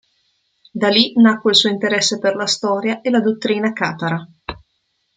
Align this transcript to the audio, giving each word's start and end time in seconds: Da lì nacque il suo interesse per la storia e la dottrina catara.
Da 0.71 0.87
lì 0.87 1.11
nacque 1.17 1.51
il 1.51 1.57
suo 1.57 1.69
interesse 1.69 2.17
per 2.17 2.33
la 2.35 2.47
storia 2.47 3.01
e 3.01 3.11
la 3.11 3.21
dottrina 3.21 3.71
catara. 3.71 4.27